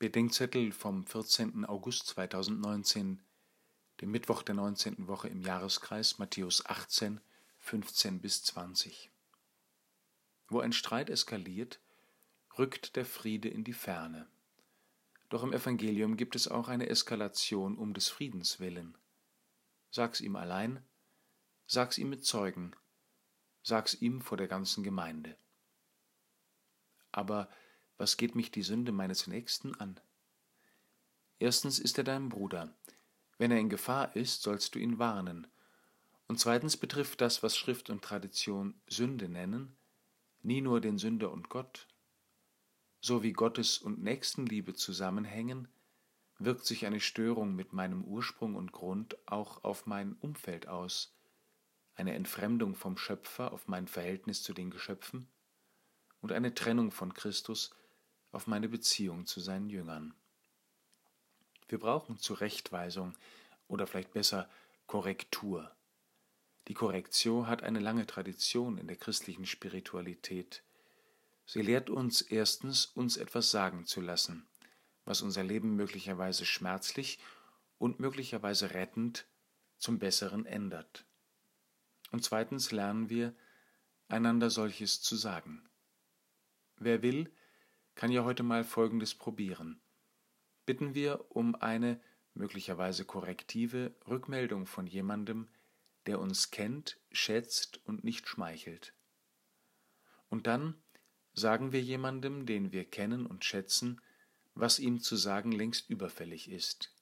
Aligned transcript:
Bedenkzettel 0.00 0.72
vom 0.72 1.06
14. 1.06 1.64
August 1.64 2.08
2019, 2.08 3.22
dem 4.00 4.10
Mittwoch 4.10 4.42
der 4.42 4.56
19. 4.56 5.06
Woche 5.06 5.28
im 5.28 5.40
Jahreskreis 5.40 6.18
Matthäus 6.18 6.66
18, 6.66 7.20
15 7.60 8.20
bis 8.20 8.42
20. 8.42 9.12
Wo 10.48 10.58
ein 10.58 10.72
Streit 10.72 11.10
eskaliert, 11.10 11.78
rückt 12.58 12.96
der 12.96 13.06
Friede 13.06 13.48
in 13.48 13.62
die 13.62 13.72
Ferne. 13.72 14.26
Doch 15.28 15.44
im 15.44 15.52
Evangelium 15.52 16.16
gibt 16.16 16.34
es 16.34 16.48
auch 16.48 16.66
eine 16.66 16.88
Eskalation 16.88 17.78
um 17.78 17.94
des 17.94 18.08
Friedens 18.08 18.58
willen. 18.58 18.98
Sag's 19.92 20.20
ihm 20.20 20.34
allein, 20.34 20.84
sag's 21.68 21.98
ihm 21.98 22.10
mit 22.10 22.24
Zeugen, 22.24 22.74
sag's 23.62 23.94
ihm 23.94 24.20
vor 24.20 24.36
der 24.38 24.48
ganzen 24.48 24.82
Gemeinde. 24.82 25.36
Aber 27.12 27.48
was 27.98 28.16
geht 28.16 28.34
mich 28.34 28.50
die 28.50 28.62
Sünde 28.62 28.92
meines 28.92 29.26
Nächsten 29.26 29.74
an? 29.76 30.00
Erstens 31.38 31.78
ist 31.78 31.98
er 31.98 32.04
dein 32.04 32.28
Bruder. 32.28 32.74
Wenn 33.38 33.50
er 33.50 33.58
in 33.58 33.68
Gefahr 33.68 34.14
ist, 34.16 34.42
sollst 34.42 34.74
du 34.74 34.78
ihn 34.78 34.98
warnen. 34.98 35.46
Und 36.26 36.40
zweitens 36.40 36.76
betrifft 36.76 37.20
das, 37.20 37.42
was 37.42 37.56
Schrift 37.56 37.90
und 37.90 38.02
Tradition 38.02 38.74
Sünde 38.88 39.28
nennen, 39.28 39.76
nie 40.42 40.60
nur 40.60 40.80
den 40.80 40.98
Sünder 40.98 41.30
und 41.32 41.48
Gott. 41.48 41.86
So 43.00 43.22
wie 43.22 43.32
Gottes 43.32 43.78
und 43.78 44.02
Nächstenliebe 44.02 44.74
zusammenhängen, 44.74 45.68
wirkt 46.38 46.64
sich 46.64 46.86
eine 46.86 47.00
Störung 47.00 47.54
mit 47.54 47.72
meinem 47.72 48.04
Ursprung 48.04 48.56
und 48.56 48.72
Grund 48.72 49.16
auch 49.26 49.62
auf 49.62 49.86
mein 49.86 50.14
Umfeld 50.14 50.68
aus, 50.68 51.14
eine 51.94 52.14
Entfremdung 52.14 52.74
vom 52.74 52.96
Schöpfer 52.96 53.52
auf 53.52 53.68
mein 53.68 53.86
Verhältnis 53.86 54.42
zu 54.42 54.52
den 54.52 54.70
Geschöpfen 54.70 55.28
und 56.22 56.32
eine 56.32 56.54
Trennung 56.54 56.90
von 56.90 57.14
Christus 57.14 57.74
auf 58.34 58.46
meine 58.46 58.68
Beziehung 58.68 59.26
zu 59.26 59.40
seinen 59.40 59.70
Jüngern. 59.70 60.14
Wir 61.68 61.78
brauchen 61.78 62.18
Zurechtweisung 62.18 63.16
oder 63.68 63.86
vielleicht 63.86 64.12
besser 64.12 64.48
Korrektur. 64.86 65.74
Die 66.68 66.74
Korrektio 66.74 67.46
hat 67.46 67.62
eine 67.62 67.78
lange 67.78 68.06
Tradition 68.06 68.78
in 68.78 68.86
der 68.86 68.96
christlichen 68.96 69.46
Spiritualität. 69.46 70.62
Sie 71.46 71.62
lehrt 71.62 71.90
uns 71.90 72.22
erstens, 72.22 72.86
uns 72.86 73.16
etwas 73.16 73.50
sagen 73.50 73.86
zu 73.86 74.00
lassen, 74.00 74.46
was 75.04 75.22
unser 75.22 75.42
Leben 75.42 75.76
möglicherweise 75.76 76.46
schmerzlich 76.46 77.18
und 77.78 78.00
möglicherweise 78.00 78.72
rettend 78.72 79.26
zum 79.78 79.98
Besseren 79.98 80.46
ändert. 80.46 81.04
Und 82.12 82.24
zweitens 82.24 82.72
lernen 82.72 83.10
wir, 83.10 83.34
einander 84.08 84.48
solches 84.48 85.02
zu 85.02 85.16
sagen. 85.16 85.68
Wer 86.76 87.02
will, 87.02 87.30
kann 87.94 88.10
ja 88.10 88.24
heute 88.24 88.42
mal 88.42 88.64
Folgendes 88.64 89.14
probieren. 89.14 89.80
Bitten 90.66 90.94
wir 90.94 91.26
um 91.30 91.54
eine 91.54 92.00
möglicherweise 92.34 93.04
korrektive 93.04 93.94
Rückmeldung 94.06 94.66
von 94.66 94.86
jemandem, 94.86 95.48
der 96.06 96.18
uns 96.20 96.50
kennt, 96.50 96.98
schätzt 97.12 97.80
und 97.86 98.04
nicht 98.04 98.28
schmeichelt. 98.28 98.94
Und 100.28 100.46
dann 100.46 100.74
sagen 101.32 101.72
wir 101.72 101.80
jemandem, 101.80 102.46
den 102.46 102.72
wir 102.72 102.84
kennen 102.84 103.26
und 103.26 103.44
schätzen, 103.44 104.00
was 104.54 104.78
ihm 104.78 105.00
zu 105.00 105.16
sagen 105.16 105.52
längst 105.52 105.90
überfällig 105.90 106.50
ist. 106.50 106.92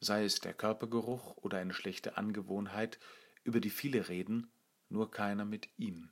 Sei 0.00 0.24
es 0.24 0.40
der 0.40 0.54
Körpergeruch 0.54 1.36
oder 1.38 1.58
eine 1.58 1.74
schlechte 1.74 2.16
Angewohnheit, 2.16 2.98
über 3.42 3.60
die 3.60 3.70
viele 3.70 4.08
reden, 4.08 4.50
nur 4.88 5.10
keiner 5.10 5.44
mit 5.44 5.68
ihm. 5.76 6.10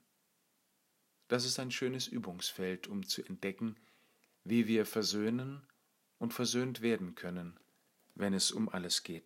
Das 1.29 1.45
ist 1.45 1.59
ein 1.59 1.71
schönes 1.71 2.09
Übungsfeld, 2.09 2.89
um 2.89 3.07
zu 3.07 3.25
entdecken, 3.25 3.77
wie 4.49 4.69
wir 4.69 4.87
versöhnen 4.87 5.67
und 6.19 6.33
versöhnt 6.33 6.81
werden 6.81 7.17
können, 7.17 7.59
wenn 8.15 8.33
es 8.33 8.53
um 8.53 8.69
alles 8.69 9.03
geht. 9.03 9.25